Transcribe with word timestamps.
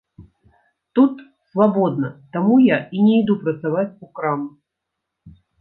Тут 0.99 1.19
свабодна, 1.49 2.09
таму 2.37 2.57
я 2.69 2.77
не 3.05 3.13
іду 3.21 3.33
працаваць 3.47 3.89
у 4.07 4.11
краму. 4.21 4.51